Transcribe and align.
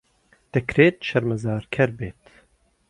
دەکرێت 0.53 0.97
شەرمەزارکەر 1.09 1.89
بێت. 1.99 2.21